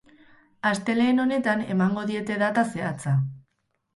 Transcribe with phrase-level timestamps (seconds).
[0.69, 3.13] Astelehen honetan emango diete data zehatza.